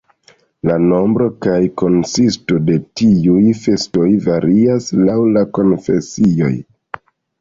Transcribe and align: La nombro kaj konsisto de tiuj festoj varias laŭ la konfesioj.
La 0.67 0.75
nombro 0.83 1.25
kaj 1.45 1.57
konsisto 1.81 2.57
de 2.69 2.77
tiuj 3.01 3.43
festoj 3.65 4.07
varias 4.29 4.89
laŭ 5.03 5.19
la 5.37 5.45
konfesioj. 5.59 6.55